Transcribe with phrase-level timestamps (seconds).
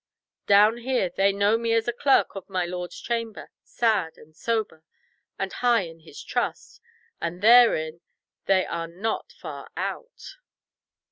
[0.47, 4.83] Down here they know me as a clerk of my lord's chamber, sad and sober,
[5.37, 6.81] and high in his trust,
[7.21, 8.01] and therein
[8.47, 10.37] they are not far out."